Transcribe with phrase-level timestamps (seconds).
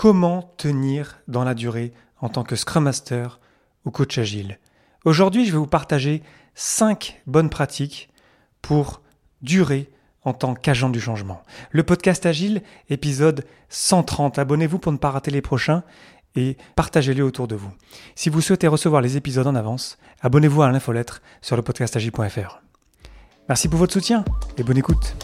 [0.00, 3.38] comment tenir dans la durée en tant que Scrum Master
[3.84, 4.58] ou coach agile.
[5.04, 6.22] Aujourd'hui, je vais vous partager
[6.54, 8.08] 5 bonnes pratiques
[8.62, 9.02] pour
[9.42, 9.90] durer
[10.24, 11.42] en tant qu'agent du changement.
[11.70, 14.38] Le podcast Agile, épisode 130.
[14.38, 15.82] Abonnez-vous pour ne pas rater les prochains
[16.34, 17.70] et partagez-les autour de vous.
[18.14, 22.62] Si vous souhaitez recevoir les épisodes en avance, abonnez-vous à l'infolettre sur le podcastagile.fr.
[23.50, 24.24] Merci pour votre soutien
[24.56, 25.14] et bonne écoute.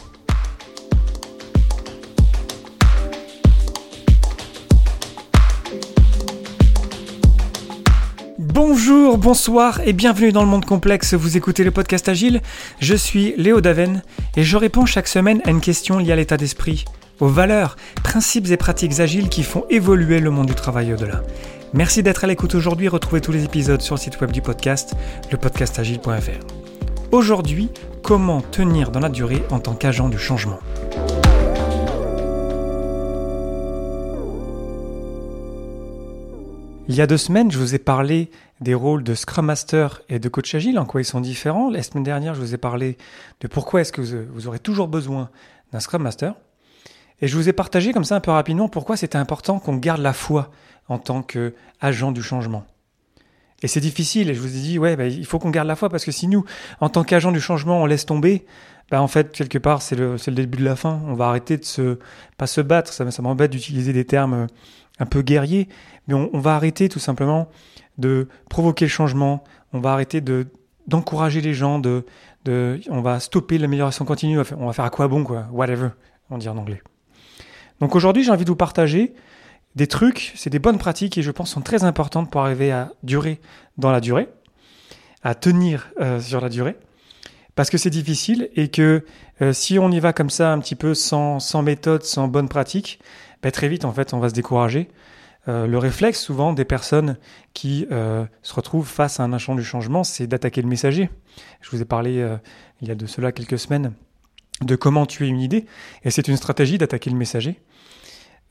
[8.57, 11.13] Bonjour, bonsoir et bienvenue dans le monde complexe.
[11.13, 12.41] Vous écoutez le podcast Agile.
[12.81, 14.03] Je suis Léo Daven
[14.35, 16.87] et je réponds chaque semaine à une question liée à l'état d'esprit,
[17.21, 21.23] aux valeurs, principes et pratiques agiles qui font évoluer le monde du travail au-delà.
[21.75, 22.89] Merci d'être à l'écoute aujourd'hui.
[22.89, 24.95] Retrouvez tous les épisodes sur le site web du podcast,
[25.31, 27.13] lepodcastagile.fr.
[27.13, 27.69] Aujourd'hui,
[28.03, 30.61] comment tenir dans la durée en tant qu'agent du changement?
[36.89, 40.21] Il y a deux semaines, je vous ai parlé des rôles de Scrum Master et
[40.21, 41.69] de Coach Agile, en quoi ils sont différents.
[41.69, 42.97] La semaine dernière, je vous ai parlé
[43.41, 45.31] de pourquoi est-ce que vous aurez toujours besoin
[45.73, 46.35] d'un Scrum Master.
[47.21, 50.01] Et je vous ai partagé comme ça un peu rapidement pourquoi c'était important qu'on garde
[50.01, 50.53] la foi
[50.89, 52.65] en tant qu'agent du changement.
[53.63, 55.75] Et c'est difficile, et je vous ai dit, ouais, bah, il faut qu'on garde la
[55.75, 56.45] foi, parce que si nous,
[56.81, 58.47] en tant qu'agent du changement, on laisse tomber,
[58.93, 61.01] bah, en fait, quelque part, c'est le, début de la fin.
[61.07, 61.99] On va arrêter de se,
[62.37, 64.47] pas se battre, ça m'embête d'utiliser des termes
[64.99, 65.69] un peu guerriers,
[66.09, 67.49] mais on, va arrêter tout simplement
[67.99, 70.47] de provoquer le changement, on va arrêter de
[70.87, 72.05] d'encourager les gens, de,
[72.45, 75.89] de, on va stopper l'amélioration continue, on va faire à quoi bon, quoi, whatever,
[76.31, 76.81] on dit en anglais.
[77.81, 79.15] Donc aujourd'hui, j'ai envie de vous partager
[79.75, 82.93] des trucs, c'est des bonnes pratiques et je pense sont très importantes pour arriver à
[83.03, 83.41] durer
[83.79, 84.29] dans la durée,
[85.23, 86.77] à tenir euh, sur la durée,
[87.57, 89.05] parce que c'est difficile et que
[89.43, 92.49] euh, si on y va comme ça un petit peu sans, sans méthode, sans bonne
[92.49, 93.01] pratique,
[93.43, 94.89] ben, très vite en fait on va se décourager
[95.49, 97.17] euh, le réflexe souvent des personnes
[97.55, 101.09] qui euh, se retrouvent face à un agent du changement, c'est d'attaquer le messager.
[101.61, 102.37] Je vous ai parlé euh,
[102.81, 103.93] il y a de cela quelques semaines
[104.63, 105.67] de comment tuer une idée,
[106.03, 107.61] et c'est une stratégie d'attaquer le messager.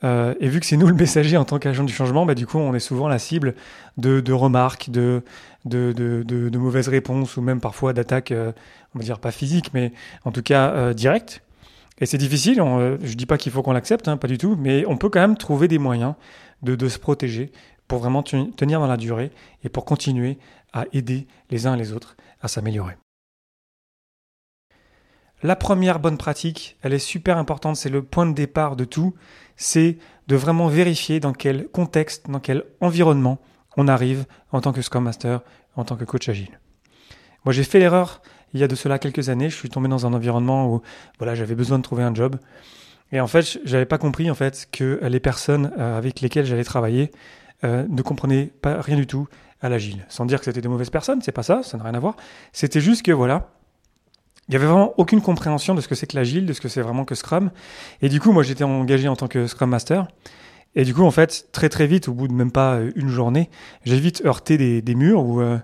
[0.04, 2.60] et vu que c'est nous le messager en tant qu'agent du changement, bah, du coup
[2.60, 3.56] on est souvent la cible
[3.98, 5.24] de, remarques, de,
[5.66, 9.94] de, mauvaises réponses, ou même parfois d'attaques, on va dire pas physiques, mais
[10.26, 11.42] en tout cas directes.
[12.00, 14.58] Et c'est difficile, je ne dis pas qu'il faut qu'on l'accepte, hein, pas du tout,
[14.58, 16.16] mais on peut quand même trouver des moyens
[16.62, 17.52] de, se protéger
[17.88, 19.32] pour vraiment tenir dans la durée
[19.64, 20.38] et pour continuer
[20.74, 22.98] à aider les uns les autres à s'améliorer.
[25.44, 29.14] La première bonne pratique, elle est super importante, c'est le point de départ de tout,
[29.56, 33.40] c'est de vraiment vérifier dans quel contexte, dans quel environnement
[33.78, 35.42] on arrive en tant que Scrum Master,
[35.76, 36.60] en tant que coach agile.
[37.44, 38.22] Moi j'ai fait l'erreur
[38.54, 40.82] il y a de cela quelques années, je suis tombé dans un environnement où
[41.18, 42.38] voilà, j'avais besoin de trouver un job.
[43.12, 46.64] Et en fait, j'avais pas compris en fait que les personnes euh, avec lesquelles j'allais
[46.64, 47.12] travailler
[47.64, 49.28] euh, ne comprenaient pas rien du tout
[49.62, 50.06] à l'agile.
[50.10, 52.16] Sans dire que c'était des mauvaises personnes, c'est pas ça, ça n'a rien à voir.
[52.52, 53.50] C'était juste que voilà,
[54.48, 56.68] il y avait vraiment aucune compréhension de ce que c'est que l'agile, de ce que
[56.68, 57.52] c'est vraiment que Scrum.
[58.02, 60.08] Et du coup, moi, j'étais engagé en tant que Scrum Master.
[60.76, 63.50] Et du coup, en fait, très très vite, au bout de même pas une journée,
[63.86, 65.58] j'ai vite heurté des, murs où euh,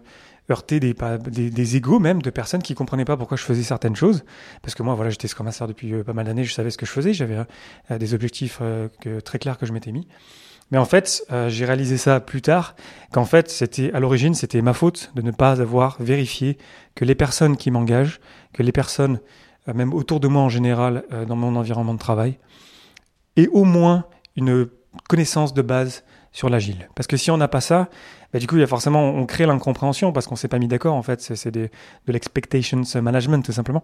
[0.51, 0.95] heurter des,
[1.27, 4.23] des, des égos même de personnes qui comprenaient pas pourquoi je faisais certaines choses.
[4.61, 6.77] Parce que moi, voilà, j'étais Scrum Master depuis euh, pas mal d'années, je savais ce
[6.77, 7.37] que je faisais, j'avais
[7.89, 10.07] euh, des objectifs euh, que, très clairs que je m'étais mis.
[10.71, 12.77] Mais en fait, j'ai réalisé ça plus tard,
[13.11, 16.57] qu'en fait, c'était à l'origine, c'était ma faute de ne pas avoir vérifié
[16.95, 18.21] que les personnes qui m'engagent,
[18.53, 19.19] que les personnes,
[19.67, 22.39] même autour de moi en général, dans mon environnement de travail,
[23.35, 24.05] aient au moins
[24.37, 24.69] une
[25.09, 26.89] connaissance de base sur l'agile.
[26.95, 27.89] Parce que si on n'a pas ça,
[28.33, 30.67] bah, du coup, il y a forcément, on crée l'incompréhension parce qu'on s'est pas mis
[30.67, 31.21] d'accord, en fait.
[31.21, 31.69] C'est de
[32.07, 33.83] l'expectations management, tout simplement.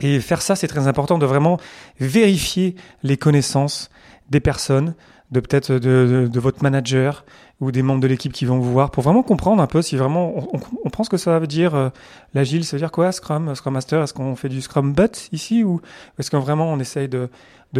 [0.00, 1.58] Et faire ça, c'est très important de vraiment
[2.00, 3.90] vérifier les connaissances
[4.30, 4.94] des personnes,
[5.30, 7.24] de peut-être de, votre manager
[7.60, 9.96] ou des membres de l'équipe qui vont vous voir pour vraiment comprendre un peu si
[9.96, 11.88] vraiment on, on, prend que ça veut dire euh,
[12.34, 15.62] l'agile, ça veut dire quoi Scrum, Scrum Master, est-ce qu'on fait du Scrum but ici
[15.62, 15.80] ou
[16.18, 17.30] est-ce qu'on vraiment on essaye de,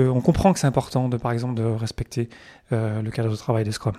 [0.02, 2.28] on comprend que c'est important de par exemple de respecter
[2.72, 3.94] euh, le cadre de travail des Scrum.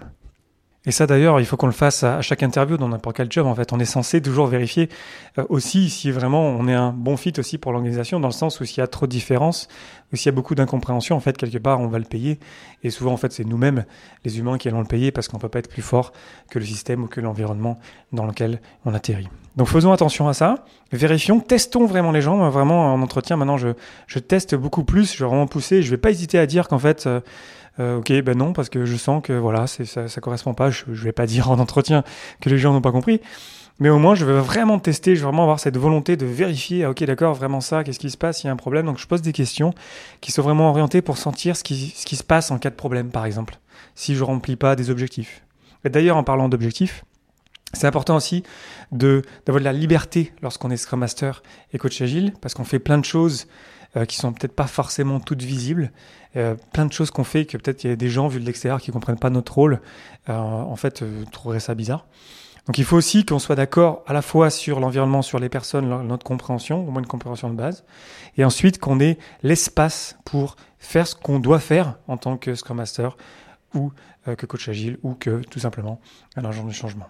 [0.85, 3.47] Et ça d'ailleurs, il faut qu'on le fasse à chaque interview dans n'importe quel job.
[3.47, 4.89] En fait, on est censé toujours vérifier
[5.37, 8.59] euh, aussi si vraiment on est un bon fit aussi pour l'organisation, dans le sens
[8.59, 9.67] où s'il y a trop de différences,
[10.13, 12.39] ou s'il y a beaucoup d'incompréhension, en fait, quelque part, on va le payer.
[12.83, 13.85] Et souvent, en fait, c'est nous-mêmes,
[14.23, 16.13] les humains, qui allons le payer parce qu'on peut pas être plus fort
[16.51, 17.79] que le système ou que l'environnement
[18.11, 19.29] dans lequel on atterrit.
[19.55, 20.65] Donc, faisons attention à ça.
[20.91, 22.49] Vérifions, testons vraiment les gens.
[22.49, 25.15] Vraiment, en entretien, maintenant, je, teste beaucoup plus.
[25.15, 25.81] Je vais vraiment pousser.
[25.81, 27.21] Je vais pas hésiter à dire qu'en fait, euh,
[27.79, 30.69] euh, ok, ben non, parce que je sens que voilà, ça, ça correspond pas.
[30.69, 32.03] Je, je vais pas dire en entretien
[32.41, 33.21] que les gens n'ont pas compris,
[33.79, 36.85] Mais au moins, je veux vraiment tester, je veux vraiment avoir cette volonté de vérifier,
[36.85, 38.85] ah, ok, d'accord, vraiment ça, qu'est-ce qui se passe, il y a un problème.
[38.85, 39.73] Donc, je pose des questions
[40.21, 43.25] qui sont vraiment orientées pour sentir ce qui, se passe en cas de problème, par
[43.25, 43.57] exemple,
[43.95, 45.43] si je remplis pas des objectifs.
[45.83, 47.03] Et d'ailleurs, en parlant d'objectifs,
[47.73, 48.43] c'est important aussi
[48.93, 51.43] d'avoir de la liberté lorsqu'on est Scrum Master
[51.73, 53.47] et coach agile, parce qu'on fait plein de choses
[53.95, 55.91] euh, qui sont peut-être pas forcément toutes visibles,
[56.37, 58.45] euh, plein de choses qu'on fait que peut-être il y a des gens vu de
[58.45, 59.79] l'extérieur qui comprennent pas notre rôle,
[60.29, 62.05] euh, en fait, euh, trouveraient ça bizarre.
[62.67, 65.87] Donc il faut aussi qu'on soit d'accord à la fois sur l'environnement, sur les personnes,
[66.07, 67.85] notre compréhension, au moins une compréhension de base,
[68.37, 72.77] et ensuite qu'on ait l'espace pour faire ce qu'on doit faire en tant que Scrum
[72.77, 73.17] Master
[73.75, 73.91] ou
[74.25, 76.01] que coach agile ou que tout simplement
[76.35, 77.07] un agent de changement.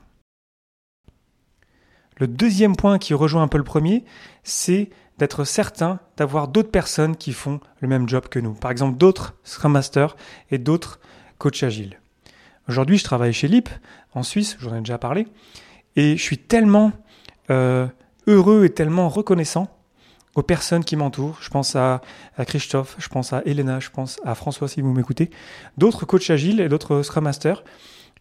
[2.18, 4.04] Le deuxième point qui rejoint un peu le premier,
[4.44, 8.54] c'est d'être certain d'avoir d'autres personnes qui font le même job que nous.
[8.54, 10.16] Par exemple, d'autres Scrum Masters
[10.52, 11.00] et d'autres
[11.38, 12.00] coachs agiles.
[12.68, 13.70] Aujourd'hui, je travaille chez LIP,
[14.14, 15.28] en Suisse, j'en ai déjà parlé,
[15.96, 16.92] et je suis tellement
[17.50, 17.88] euh,
[18.28, 19.70] heureux et tellement reconnaissant
[20.34, 21.38] aux personnes qui m'entourent.
[21.42, 22.02] Je pense à,
[22.38, 25.30] à, Christophe, je pense à Elena, je pense à François si vous m'écoutez,
[25.78, 27.64] d'autres coachs agiles et d'autres Scrum Masters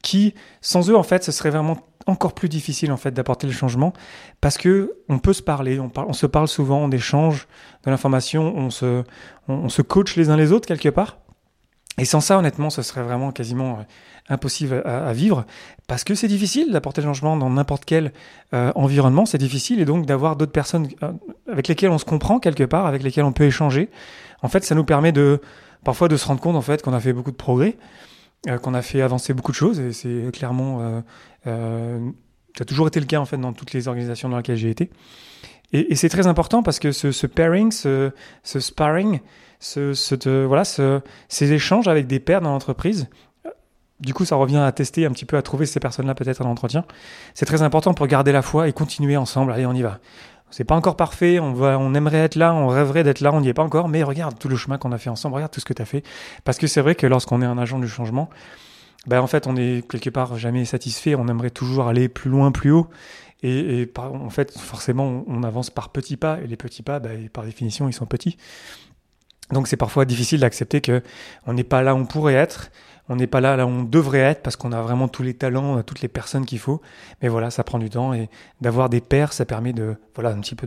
[0.02, 3.52] qui, sans eux, en fait, ce serait vraiment encore plus difficile en fait d'apporter le
[3.52, 3.92] changement
[4.40, 7.48] parce que on peut se parler, on, se parle souvent, on échange
[7.84, 9.04] de l'information, on se,
[9.48, 11.18] on, se coach les uns les autres quelque part.
[11.96, 13.82] Et sans ça, honnêtement, ce serait vraiment quasiment euh,
[14.28, 15.46] impossible à, vivre
[15.86, 18.12] parce que c'est difficile d'apporter le changement dans n'importe quel
[18.52, 19.26] euh, environnement.
[19.26, 21.12] C'est difficile et donc d'avoir d'autres personnes euh,
[21.50, 23.90] avec lesquelles on se comprend quelque part, avec lesquelles on peut échanger.
[24.42, 25.40] En fait, ça nous permet de
[25.84, 27.76] parfois de se rendre compte en fait qu'on a fait beaucoup de progrès,
[28.62, 31.02] qu'on a fait avancer beaucoup de choses et c'est clairement
[32.56, 34.70] ça a toujours été le cas en fait dans toutes les organisations dans lesquelles j'ai
[34.70, 34.90] été.
[35.72, 38.12] Et, c'est très important parce que ce, ce pairing, ce,
[38.44, 39.20] ce sparring,
[39.58, 43.08] ce, ce, voilà, ce, ces échanges avec des pairs dans l'entreprise,
[43.98, 46.44] du coup, ça revient à tester un petit peu, à trouver ces personnes-là peut-être à
[46.44, 46.84] l'entretien.
[47.32, 49.52] C'est très important pour garder la foi et continuer ensemble.
[49.52, 49.98] Allez, on y va.
[50.56, 53.40] C'est pas encore parfait, on, va, on aimerait être là, on rêverait d'être là, on
[53.40, 55.58] n'y est pas encore, mais regarde tout le chemin qu'on a fait ensemble, regarde tout
[55.58, 56.04] ce que tu as fait.
[56.44, 58.30] Parce que c'est vrai que lorsqu'on est un agent du changement,
[59.08, 62.52] ben en fait, on est quelque part jamais satisfait, on aimerait toujours aller plus loin,
[62.52, 62.86] plus haut.
[63.42, 67.42] Et, en fait, forcément, on, avance par petits pas, et les petits pas, ben, par
[67.42, 68.36] définition, ils sont petits.
[69.52, 71.02] Donc c'est parfois difficile d'accepter que
[71.46, 72.70] on n'est pas là où on pourrait être,
[73.08, 75.78] on n'est pas là où on devrait être parce qu'on a vraiment tous les talents,
[75.78, 76.80] euh, toutes les personnes qu'il faut.
[77.22, 78.28] Mais voilà, ça prend du temps et
[78.60, 80.66] d'avoir des pairs, ça permet de voilà un petit peu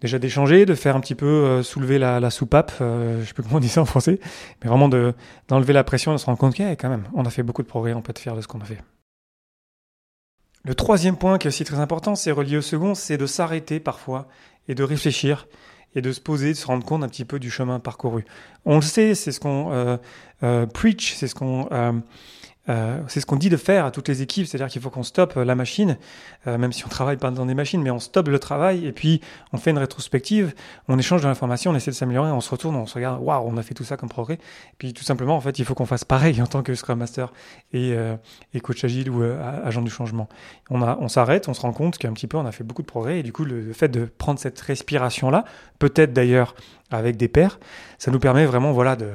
[0.00, 3.42] déjà d'échanger, de faire un petit peu euh, soulever la, soupape, euh, je sais plus
[3.42, 4.20] comment on dit ça en français,
[4.62, 5.14] mais vraiment de
[5.48, 7.68] d'enlever la pression, de se rendre compte qu'il quand même, on a fait beaucoup de
[7.68, 8.82] progrès, on peut être fier de ce qu'on a fait.
[10.64, 13.80] Le troisième point qui est aussi très important, c'est relié au second, c'est de s'arrêter
[13.80, 14.28] parfois
[14.66, 15.46] et de réfléchir
[15.94, 18.24] et de se poser, de se rendre compte un petit peu du chemin parcouru.
[18.64, 19.96] On le sait, c'est ce qu'on euh,
[20.42, 21.68] euh, preach, c'est ce qu'on
[22.68, 24.90] euh, euh, c'est ce qu'on dit de faire à toutes les équipes, c'est-à-dire qu'il faut
[24.90, 25.96] qu'on stoppe la machine,
[26.46, 28.92] euh, même si on travaille pas dans des machines, mais on stoppe le travail et
[28.92, 29.20] puis
[29.52, 30.54] on fait une rétrospective,
[30.88, 33.46] on échange de l'information, on essaie de s'améliorer, on se retourne, on se regarde, waouh,
[33.46, 34.34] on a fait tout ça comme progrès.
[34.34, 36.98] Et puis tout simplement, en fait, il faut qu'on fasse pareil en tant que Scrum
[36.98, 37.32] Master
[37.72, 38.16] et, euh,
[38.52, 40.28] et coach agile ou agent du changement.
[40.70, 42.82] On, a, on s'arrête, on se rend compte qu'un petit peu on a fait beaucoup
[42.82, 45.44] de progrès et du coup le, fait de prendre cette respiration là,
[45.78, 46.54] peut-être d'ailleurs
[46.90, 47.58] avec des pairs,
[47.98, 49.10] ça nous permet vraiment voilà de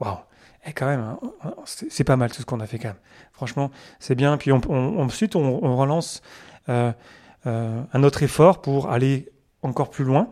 [0.00, 0.18] waouh
[0.66, 1.18] eh, quand même, hein,
[1.64, 2.98] c'est pas mal tout ce qu'on a fait quand même.
[3.32, 3.70] Franchement,
[4.00, 4.36] c'est bien.
[4.36, 4.60] Puis on,
[5.00, 6.22] ensuite, on, relance
[6.68, 6.92] euh,
[7.46, 9.28] euh, un autre effort pour aller
[9.62, 10.28] encore plus loin.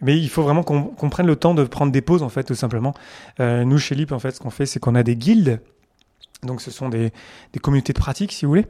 [0.00, 2.44] Mais il faut vraiment qu'on qu prenne le temps de prendre des pauses, en fait,
[2.44, 2.94] tout simplement.
[3.40, 5.60] Euh, nous, chez LIP, en fait, ce qu'on fait, c'est qu'on a des guildes.
[6.44, 7.12] Donc, ce sont des,
[7.52, 8.66] des communautés de pratique, si vous voulez.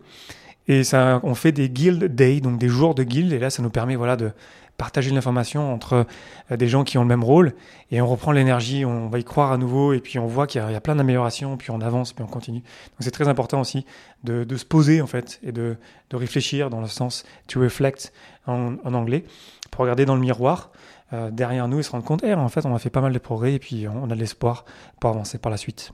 [0.68, 3.32] Et ça, on fait des guild days, donc des jours de guild.
[3.32, 4.32] Et là, ça nous permet, voilà, de
[4.78, 6.06] partager l'information entre
[6.50, 7.52] euh, des gens qui ont le même rôle
[7.90, 10.62] et on reprend l'énergie, on va y croire à nouveau et puis on voit qu'il
[10.62, 12.60] y, a plein d'améliorations, puis on avance, puis on continue.
[12.60, 13.84] Donc c'est très important aussi
[14.22, 15.76] de, se poser en fait et de,
[16.10, 18.12] de, réfléchir dans le sens to reflect
[18.46, 19.24] en, anglais,
[19.70, 20.70] pour regarder dans le miroir
[21.12, 23.12] euh, derrière nous et se rendre compte, eh, en fait on a fait pas mal
[23.12, 24.64] de progrès et puis on a de l'espoir
[25.00, 25.92] pour avancer par la suite.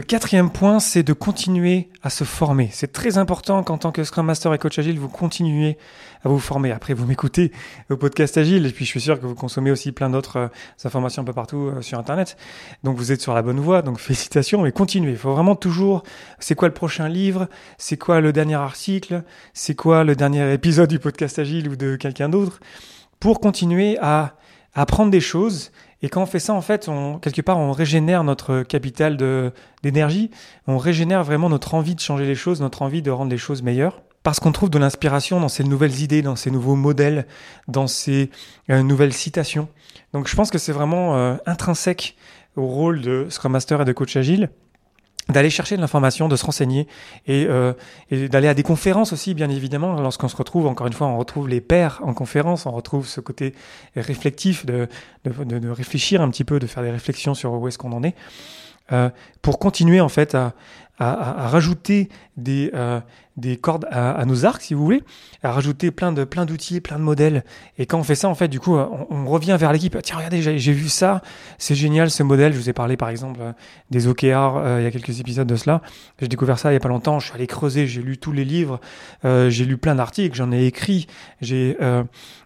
[0.00, 2.70] Le quatrième point, c'est de continuer à se former.
[2.72, 5.76] C'est très important qu'en tant que Scrum Master et Coach Agile, vous continuez
[6.24, 6.72] à vous former.
[6.72, 7.52] Après, vous m'écoutez
[7.90, 10.48] au podcast Agile, et puis je suis sûr que vous consommez aussi plein d'autres euh,
[10.84, 12.38] informations un peu partout euh, sur Internet.
[12.82, 15.10] Donc vous êtes sur la bonne voie, donc félicitations, mais continuez.
[15.10, 16.02] Il faut vraiment toujours,
[16.38, 20.88] c'est quoi le prochain livre, c'est quoi le dernier article, c'est quoi le dernier épisode
[20.88, 22.60] du podcast Agile ou de quelqu'un d'autre,
[23.18, 24.34] pour continuer à
[24.72, 28.24] apprendre des choses et quand on fait ça, en fait, on, quelque part, on régénère
[28.24, 29.16] notre capital
[29.82, 30.30] d'énergie,
[30.66, 33.62] on régénère vraiment notre envie de changer les choses, notre envie de rendre les choses
[33.62, 34.02] meilleures.
[34.22, 37.26] Parce qu'on trouve de l'inspiration dans ces nouvelles idées, dans ces nouveaux modèles,
[37.68, 38.30] dans ces
[38.68, 39.68] euh, nouvelles citations.
[40.12, 42.16] Donc je pense que c'est vraiment euh, intrinsèque
[42.56, 44.50] au rôle de Scrum Master et de coach agile.
[45.30, 46.86] D'aller chercher de l'information, de se renseigner
[47.26, 47.72] et, euh,
[48.10, 50.00] et d'aller à des conférences aussi, bien évidemment.
[50.00, 53.20] Lorsqu'on se retrouve, encore une fois, on retrouve les pairs en conférence, on retrouve ce
[53.20, 53.54] côté
[53.96, 54.88] réflectif de,
[55.24, 57.92] de, de, de réfléchir un petit peu, de faire des réflexions sur où est-ce qu'on
[57.92, 58.14] en est,
[58.92, 59.08] euh,
[59.42, 60.52] pour continuer en fait à,
[61.00, 63.00] à, rajouter des, euh,
[63.36, 65.02] des cordes à, nos arcs, si vous voulez,
[65.42, 67.44] à rajouter plein de plein d'outils, plein de modèles.
[67.78, 69.96] Et quand on fait ça, en fait, du coup, on, revient vers l'équipe.
[70.02, 71.22] Tiens, regardez, j'ai vu ça,
[71.58, 72.52] c'est génial ce modèle.
[72.52, 73.40] Je vous ai parlé, par exemple,
[73.90, 75.82] des OKR euh, il y a quelques épisodes de cela.
[76.20, 77.18] J'ai découvert ça il y a pas longtemps.
[77.18, 78.80] Je suis allé creuser, j'ai lu tous les livres,
[79.24, 81.06] euh, j'ai lu plein d'articles, j'en ai écrit,
[81.40, 82.02] j'ai euh,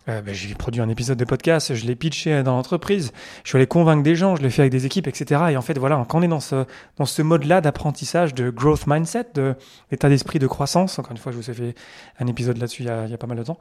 [0.08, 3.56] euh ben, j'ai produit un épisode de podcast, je l'ai pitché dans l'entreprise, je suis
[3.56, 5.42] allé convaincre des gens, je l'ai fait avec des équipes, etc.
[5.50, 6.64] Et en fait, voilà, quand on est dans ce
[6.96, 9.54] dans ce mode-là d'apprentissage, de growth mindset, de
[9.90, 10.98] état d'esprit de croissance.
[10.98, 11.74] Encore une fois, je vous ai fait
[12.18, 13.58] un épisode là-dessus il, y a pas mal de temps.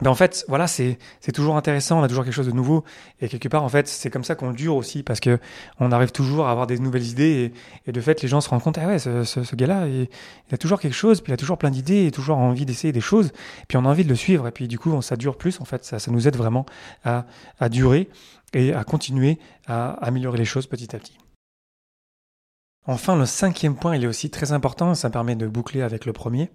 [0.00, 0.96] Mais en fait, voilà, c'est
[1.34, 2.84] toujours intéressant, on a toujours quelque chose de nouveau
[3.20, 5.40] et quelque part en fait, c'est comme ça qu'on dure aussi parce que
[5.80, 7.52] on arrive toujours à avoir des nouvelles idées
[7.84, 10.08] et, de fait les gens se rendent compte ah ouais, ce, gars-là, il,
[10.52, 13.00] a toujours quelque chose, puis il a toujours plein d'idées et toujours envie d'essayer des
[13.00, 13.32] choses,
[13.66, 15.64] puis on a envie de le suivre et puis du coup, ça dure plus en
[15.64, 16.64] fait, ça nous aide vraiment
[17.04, 18.08] à durer
[18.54, 21.18] et à continuer à améliorer les choses petit à petit.
[22.90, 26.14] Enfin, le cinquième point, il est aussi très important, ça permet de boucler avec le
[26.14, 26.50] premier,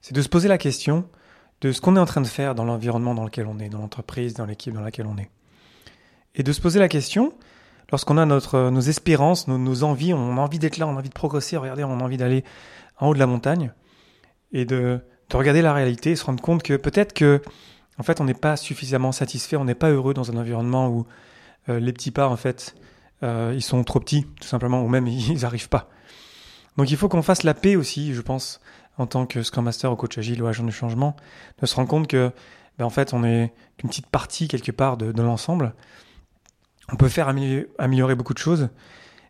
[0.00, 1.08] c'est de se poser la question
[1.60, 3.78] de ce qu'on est en train de faire dans l'environnement dans lequel on est, dans
[3.78, 5.30] l'entreprise, dans l'équipe dans laquelle on est.
[6.34, 7.32] Et de se poser la question,
[7.92, 11.14] lorsqu'on a nos espérances, nos, envies, on a envie d'être là, on a envie de
[11.14, 12.42] progresser, regardez, on a envie d'aller
[12.98, 13.70] en haut de la montagne,
[14.52, 14.98] et de,
[15.30, 17.40] de regarder la réalité et se rendre compte que peut-être que,
[17.98, 21.06] en fait, on n'est pas suffisamment satisfait, on n'est pas heureux dans un environnement où
[21.68, 22.74] euh, les petits pas, en fait,
[23.22, 25.88] euh, ils sont trop petits, tout simplement, ou même ils n'arrivent pas.
[26.76, 28.60] Donc il faut qu'on fasse la paix aussi, je pense,
[28.98, 31.16] en tant que Scrum Master ou coach agile ou agent du changement,
[31.60, 32.30] de se rendre compte que,
[32.78, 35.74] ben, en fait, on est qu'une petite partie quelque part de, l'ensemble.
[36.90, 38.68] On peut faire améliorer, beaucoup de choses,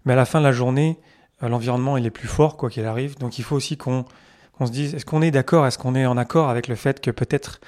[0.04, 0.98] mais à la fin de la journée,
[1.42, 3.18] euh, l'environnement il est plus fort quoi qu'il arrive.
[3.18, 4.04] Donc il faut aussi qu'on
[4.60, 7.10] se dise, est-ce qu'on est d'accord, est-ce qu'on est en accord avec le fait que
[7.10, 7.60] peut-être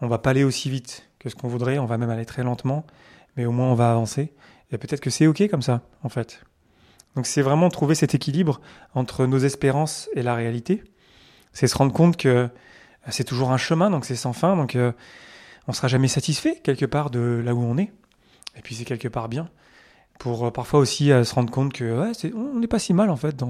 [0.00, 2.42] on va pas aller aussi vite que ce qu'on voudrait, on va même aller très
[2.42, 2.84] lentement,
[3.36, 4.32] mais au moins on va avancer.
[4.74, 6.42] Et peut-être que c'est ok comme ça, en fait.
[7.14, 8.60] Donc c'est vraiment trouver cet équilibre
[8.94, 10.82] entre nos espérances et la réalité.
[11.52, 12.48] C'est se rendre compte que euh,
[13.08, 14.92] c'est toujours un chemin, donc c'est sans fin, donc euh,
[15.68, 17.92] on sera jamais satisfait quelque part de là où on est.
[18.56, 19.48] Et puis c'est quelque part bien
[20.18, 23.16] pour euh, parfois aussi euh, se rendre compte que on n'est pas si mal en
[23.16, 23.40] fait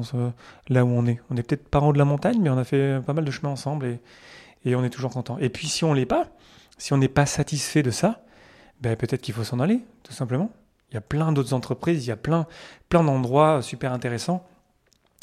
[0.69, 1.21] là où on est.
[1.31, 3.25] On est peut-être pas en haut de la montagne, mais on a fait pas mal
[3.25, 4.00] de chemin ensemble et,
[4.64, 5.38] et on est toujours content.
[5.38, 6.28] Et puis si on l'est pas,
[6.76, 8.25] si on n'est pas satisfait de ça,
[8.81, 10.50] ben peut-être qu'il faut s'en aller, tout simplement.
[10.94, 12.46] Il y a plein d'autres entreprises, il y a plein,
[12.88, 14.46] plein d'endroits super intéressants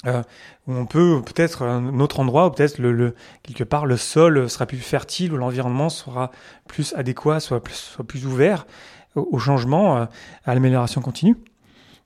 [0.06, 0.22] euh,
[0.68, 4.66] où on peut peut-être un autre endroit où peut-être le, quelque part le sol sera
[4.66, 6.32] plus fertile, où l'environnement sera
[6.68, 8.68] plus adéquat, soit plus, ouvert
[9.16, 10.06] au, au changement, euh,
[10.44, 11.38] à l'amélioration continue.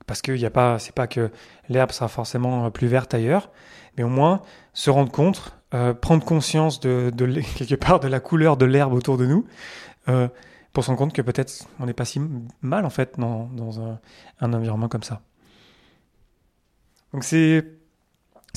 [0.06, 1.32] Parce qu'il n'y a pas, c'est pas que
[1.68, 3.50] l'herbe sera forcément plus verte ailleurs,
[3.96, 4.42] mais au moins
[4.74, 7.10] se rendre compte, euh, prendre conscience de,
[7.56, 9.44] quelque part de la couleur de l'herbe autour de nous,
[10.08, 10.28] euh,
[10.76, 12.20] pour se compte que peut-être on n'est pas si
[12.60, 13.48] mal en fait dans,
[13.80, 15.22] un, environnement comme ça.
[17.14, 17.64] Donc c'est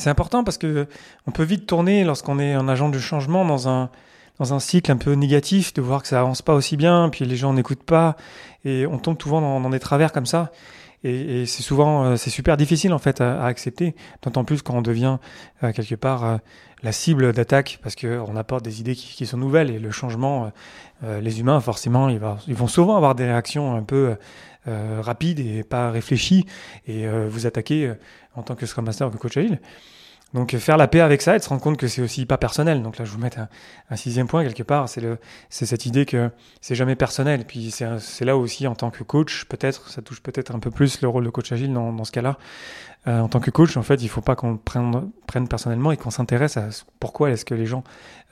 [0.05, 0.87] important parce que
[1.27, 5.13] on peut vite tourner lorsqu'on est un agent de changement dans un cycle un peu
[5.13, 8.17] négatif, de voir que ça avance pas aussi bien, puis les gens n'écoutent pas,
[8.65, 10.51] et on tombe souvent dans des travers comme ça.
[11.03, 14.61] Et, et c'est souvent, euh, c'est super difficile en fait à, à accepter, d'autant plus
[14.61, 15.17] quand on devient
[15.63, 16.37] euh, quelque part euh,
[16.83, 19.69] la cible d'attaque, parce qu'on apporte des idées qui, qui, sont nouvelles.
[19.69, 20.49] Et le changement,
[21.03, 24.15] les humains forcément, ils, va, ils, vont souvent avoir des réactions un peu
[24.65, 26.45] rapides et pas réfléchies,
[26.87, 27.91] et vous attaquer
[28.33, 29.59] en tant que Scrum Master ou coach agile.
[30.33, 32.37] Donc faire la paix avec ça et de se rendre compte que c'est aussi pas
[32.37, 32.83] personnel.
[32.83, 33.31] Donc là, je vous mets
[33.89, 35.17] un, sixième point quelque part, c'est le,
[35.49, 36.29] c'est cette idée que
[36.61, 37.45] c'est jamais personnel.
[37.45, 41.01] Puis c'est là aussi en tant que coach, peut-être, ça touche peut-être un peu plus
[41.01, 42.37] le rôle de coach agile dans, dans ce cas-là.
[43.07, 45.97] Euh, en tant que coach, en fait, il faut pas qu'on prenne, prenne personnellement et
[45.97, 46.67] qu'on s'intéresse à
[46.99, 47.83] pourquoi est-ce que les gens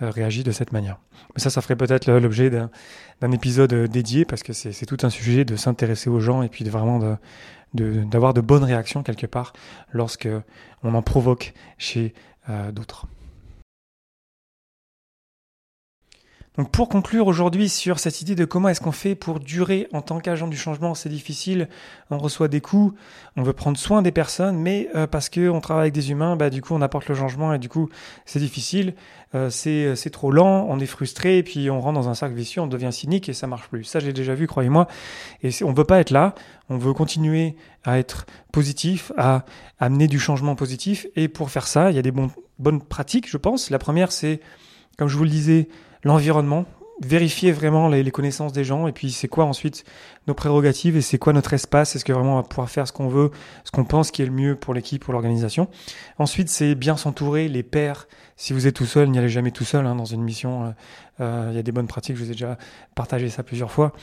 [0.02, 0.98] euh, réagissent de cette manière.
[1.36, 5.46] Mais ça, ça ferait peut-être l'objet d'un épisode dédié parce que c'est tout un sujet
[5.46, 7.18] de s'intéresser aux gens et puis de vraiment
[7.74, 9.54] d'avoir de, bonnes réactions quelque part
[9.94, 10.30] lorsque
[10.84, 12.14] on en provoque chez
[12.50, 13.08] euh, d'autres.
[16.58, 20.02] Donc pour conclure aujourd'hui sur cette idée de comment est-ce qu'on fait pour durer en
[20.02, 21.70] tant qu'agent du changement, c'est difficile,
[22.10, 22.98] on reçoit des coups,
[23.36, 26.36] on veut prendre soin des personnes, mais euh, parce que on travaille avec des humains,
[26.36, 27.90] bah, du coup on apporte le changement et du coup
[28.26, 28.96] c'est difficile,
[29.36, 32.62] euh, c'est trop lent, on est frustré, et puis on rentre dans un cercle vicieux,
[32.62, 33.84] on devient cynique et ça marche plus.
[33.84, 34.88] Ça j'ai déjà vu, croyez-moi,
[35.44, 36.34] et on veut pas être là,
[36.70, 39.46] on veut continuer à être positif, à
[39.78, 43.30] amener du changement positif, et pour faire ça, il y a des bon, bonnes pratiques,
[43.30, 43.70] je pense.
[43.70, 44.40] La première c'est,
[44.98, 45.70] comme je vous le disais,
[46.04, 46.66] l'environnement,
[47.02, 49.84] vérifier vraiment les, connaissances des gens et puis c'est quoi ensuite
[50.26, 51.96] nos prérogatives et c'est quoi notre espace.
[51.96, 53.32] Est-ce que vraiment on va pouvoir faire ce qu'on veut,
[53.64, 55.68] ce qu'on pense qui est le mieux pour l'équipe, pour l'organisation.
[56.18, 58.08] Ensuite, c'est bien s'entourer, les pairs.
[58.36, 60.66] Si vous êtes tout seul, n'y allez jamais tout seul hein, dans une mission.
[60.66, 60.72] Euh,
[61.20, 62.58] euh, il y a des bonnes pratiques, je vous ai déjà
[62.96, 63.94] partagé ça plusieurs fois.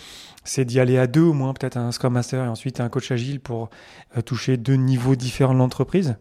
[0.45, 3.11] C'est d'y aller à deux au moins, peut-être un Scrum Master et ensuite un coach
[3.11, 3.71] agile pour
[4.17, 6.17] euh, toucher deux niveaux différents de l'entreprise.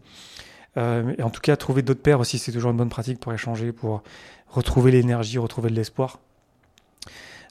[0.75, 3.71] Et en tout cas, trouver d'autres pairs aussi, c'est toujours une bonne pratique pour échanger,
[3.71, 4.01] pour
[4.49, 6.19] retrouver l'énergie, retrouver de l'espoir.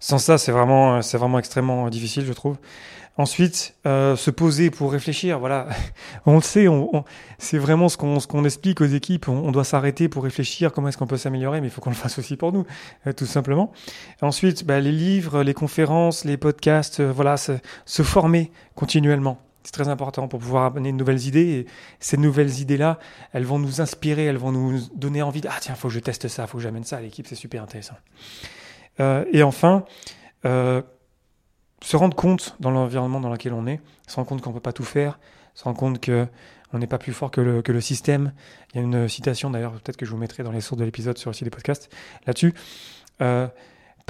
[0.01, 2.57] Sans ça, c'est vraiment, c'est vraiment extrêmement difficile, je trouve.
[3.19, 5.39] Ensuite, euh, se poser pour réfléchir.
[5.39, 5.69] Voilà,
[6.27, 6.67] on le sait,
[7.39, 9.29] c'est vraiment ce qu'on, ce qu'on explique aux équipes.
[9.29, 11.97] On, doit s'arrêter pour réfléchir comment est-ce qu'on peut s'améliorer, mais il faut qu'on le
[11.97, 12.65] fasse aussi pour nous,
[13.07, 13.71] euh, tout simplement.
[14.23, 19.39] Ensuite, bah, les livres, les conférences, les podcasts, euh, voilà, se former continuellement.
[19.65, 21.49] C'est très important pour pouvoir amener de nouvelles idées.
[21.51, 21.67] Et
[22.01, 22.99] ces nouvelles idées-là,
[23.33, 26.01] elles vont nous inspirer, elles vont nous donner envie de ah tiens, faut que je
[26.01, 27.95] teste ça, faut que j'amène ça à l'équipe, c'est super intéressant.
[29.01, 29.85] Euh, et enfin,
[30.45, 30.83] euh,
[31.83, 34.61] se rendre compte dans l'environnement dans lequel on est, se rendre compte qu'on ne peut
[34.61, 35.19] pas tout faire,
[35.55, 38.33] se rendre compte qu'on n'est pas plus fort que le, que le, système.
[38.73, 40.85] Il y a une citation d'ailleurs, peut-être que je vous mettrai dans les sources de
[40.85, 41.91] l'épisode sur le site des podcasts
[42.27, 42.55] là-dessus.
[43.21, 43.49] Euh,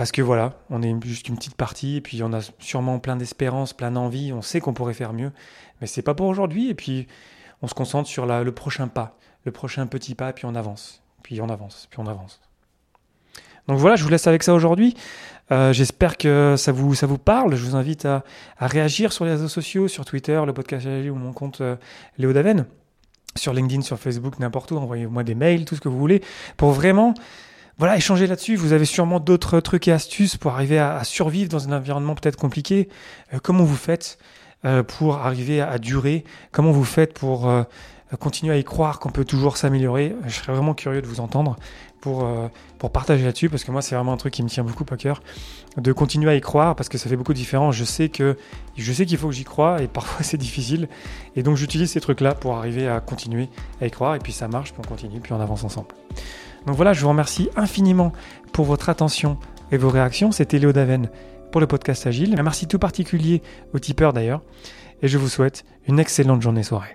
[0.02, 3.14] parce que voilà, on est juste une petite partie, et puis on a sûrement plein
[3.14, 5.30] d'espérance, plein d'envie, on sait qu'on pourrait faire mieux,
[5.80, 7.06] mais c'est pas pour aujourd'hui, et puis
[7.62, 11.40] on se concentre sur le prochain pas, le prochain petit pas, puis on avance, puis
[11.40, 12.40] on avance, puis on avance.
[13.68, 14.96] Donc voilà, je vous laisse avec ça aujourd'hui.
[15.52, 17.54] Euh, j'espère que ça vous, ça vous parle.
[17.54, 18.24] Je vous invite à,
[18.58, 21.76] réagir sur les réseaux sociaux, sur Twitter, le podcast ou mon compte euh,
[22.18, 22.66] Léo Daven,
[23.36, 24.78] sur LinkedIn, sur Facebook, n'importe où.
[24.78, 26.22] Envoyez-moi des mails, tout ce que vous voulez,
[26.56, 27.14] pour vraiment
[27.82, 28.54] voilà, échanger là-dessus.
[28.54, 32.36] Vous avez sûrement d'autres trucs et astuces pour arriver à, survivre dans un environnement peut-être
[32.36, 32.88] compliqué.
[33.34, 34.18] Euh, comment vous faites
[34.86, 36.22] pour arriver à, durer?
[36.52, 37.50] Comment vous faites pour
[38.20, 40.14] continuer à y croire qu'on peut toujours s'améliorer?
[40.24, 41.56] Je serais vraiment curieux de vous entendre
[42.02, 42.48] pour, euh,
[42.78, 44.96] pour partager là-dessus, parce que moi, c'est vraiment un truc qui me tient beaucoup à
[44.96, 45.22] cœur,
[45.78, 47.74] de continuer à y croire, parce que ça fait beaucoup de différence.
[47.74, 48.36] Je sais que
[48.76, 50.88] je sais qu'il faut que j'y croie, et parfois c'est difficile.
[51.36, 53.48] Et donc, j'utilise ces trucs-là pour arriver à continuer
[53.80, 55.88] à y croire, et puis ça marche, puis on continue, puis on avance ensemble.
[56.66, 58.12] Donc voilà, je vous remercie infiniment
[58.52, 59.38] pour votre attention
[59.70, 60.32] et vos réactions.
[60.32, 61.08] C'était Léo Daven
[61.50, 62.34] pour le podcast Agile.
[62.38, 63.42] Un merci tout particulier
[63.74, 64.42] aux tipeurs d'ailleurs,
[65.02, 66.90] et je vous souhaite une excellente journée soirée.